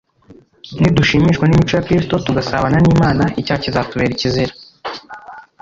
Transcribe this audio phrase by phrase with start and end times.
[0.79, 4.53] Nidushimishwa n'imico ya Kristo, tugasabana n'Imana, icyaha kizatubera ikizira.